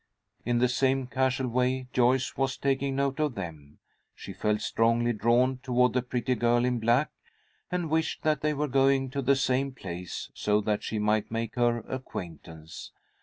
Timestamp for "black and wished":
6.79-8.23